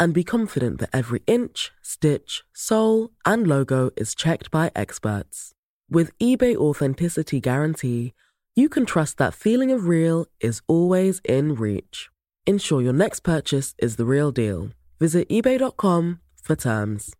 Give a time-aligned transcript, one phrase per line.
[0.00, 5.52] and be confident that every inch, stitch, sole, and logo is checked by experts.
[5.90, 8.14] With eBay Authenticity Guarantee,
[8.56, 12.08] you can trust that feeling of real is always in reach.
[12.46, 14.70] Ensure your next purchase is the real deal.
[14.98, 17.14] Visit eBay.com for terms.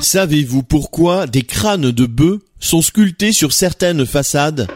[0.00, 4.68] Savez-vous pourquoi des crânes de bœufs sont sculptés sur certaines façades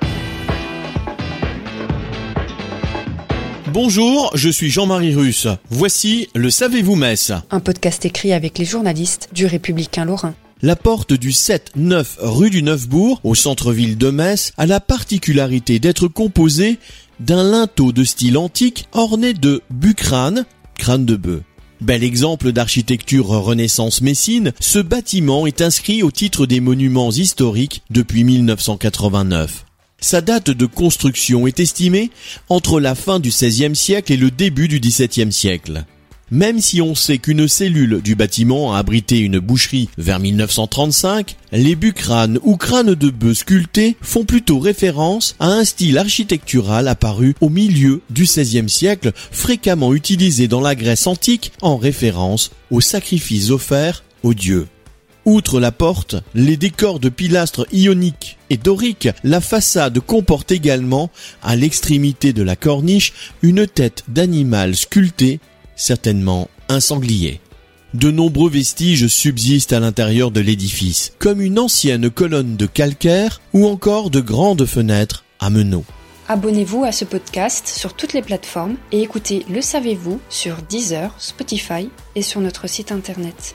[3.73, 5.47] Bonjour, je suis Jean-Marie Russe.
[5.71, 10.35] Voici le Savez-vous Metz Un podcast écrit avec les journalistes du Républicain Lorrain.
[10.61, 16.06] La porte du 7-9 rue du Neufbourg, au centre-ville de Metz, a la particularité d'être
[16.06, 16.77] composée
[17.19, 20.45] d'un linteau de style antique orné de bucrane,
[20.77, 21.41] crâne de bœuf.
[21.81, 28.25] Bel exemple d'architecture Renaissance messine, ce bâtiment est inscrit au titre des monuments historiques depuis
[28.25, 29.64] 1989.
[30.03, 32.11] Sa date de construction est estimée
[32.48, 35.84] entre la fin du XVIe siècle et le début du XVIIe siècle.
[36.33, 41.77] Même si on sait qu'une cellule du bâtiment a abrité une boucherie vers 1935, les
[41.77, 47.48] bucranes ou crânes de bœufs sculptés font plutôt référence à un style architectural apparu au
[47.48, 54.03] milieu du XVIe siècle, fréquemment utilisé dans la Grèce antique en référence aux sacrifices offerts
[54.25, 54.67] aux dieux.
[55.25, 61.11] Outre la porte, les décors de pilastres ioniques et doriques, la façade comporte également,
[61.42, 65.39] à l'extrémité de la corniche, une tête d'animal sculpté,
[65.77, 67.41] certainement un sanglier.
[67.95, 73.67] De nombreux vestiges subsistent à l'intérieur de l'édifice, comme une ancienne colonne de calcaire ou
[73.67, 75.84] encore de grandes fenêtres à meneaux.
[76.29, 81.91] Abonnez-vous à ce podcast sur toutes les plateformes et écoutez Le Savez-vous sur Deezer, Spotify
[82.14, 83.55] et sur notre site internet.